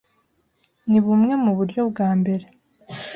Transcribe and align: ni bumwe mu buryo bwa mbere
ni 0.89 0.99
bumwe 1.05 1.33
mu 1.43 1.51
buryo 1.57 1.81
bwa 1.89 2.09
mbere 2.19 2.45